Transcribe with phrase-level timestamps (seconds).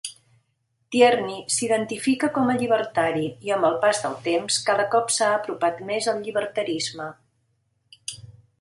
[0.93, 5.87] Tierney s'identifica com a llibertari i, amb el pas del temps, cada cop s'ha apropat
[5.93, 7.11] més al llibertarisme.